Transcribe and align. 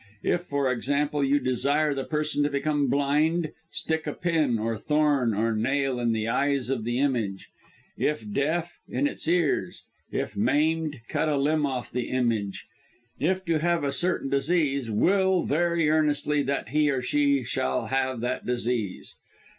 If, 0.23 0.45
for 0.45 0.71
example, 0.71 1.23
you 1.23 1.39
desire 1.39 1.93
the 1.93 2.03
person 2.05 2.41
to 2.41 2.49
become 2.49 2.87
blind, 2.89 3.51
stick 3.69 4.07
a 4.07 4.13
pin, 4.13 4.57
or 4.57 4.75
thorn, 4.75 5.35
or 5.35 5.55
nail 5.55 5.99
in 5.99 6.11
the 6.11 6.27
eyes 6.27 6.71
of 6.71 6.85
the 6.85 6.97
image; 6.97 7.49
if 7.99 8.27
deaf, 8.33 8.79
in 8.89 9.05
its 9.05 9.27
ears; 9.27 9.83
if 10.11 10.35
maimed, 10.35 11.01
cut 11.07 11.29
a 11.29 11.37
limb 11.37 11.67
off 11.67 11.91
the 11.91 12.09
image; 12.09 12.65
if 13.19 13.45
to 13.45 13.59
have 13.59 13.83
a 13.83 13.91
certain 13.91 14.31
disease, 14.31 14.89
will 14.89 15.43
very 15.43 15.87
earnestly 15.87 16.41
that 16.41 16.69
he 16.69 16.89
or 16.89 17.03
she 17.03 17.43
shall 17.43 17.85
have 17.85 18.21
that 18.21 18.43
disease. 18.43 19.17